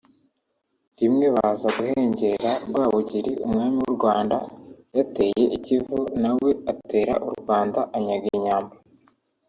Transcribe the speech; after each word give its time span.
rimwe 0.99 1.25
baza 1.35 1.67
guhengera 1.77 2.51
Rwabugili 2.67 3.31
Umwami 3.45 3.79
w’u 3.85 3.93
Rwanda 3.97 4.37
yateye 4.97 5.43
i 5.57 5.59
Kivu 5.65 5.99
nawe 6.21 6.49
atera 6.71 7.13
u 7.29 7.31
Rwanda 7.39 7.79
anyaga 7.97 8.27
Inyambo 8.37 8.73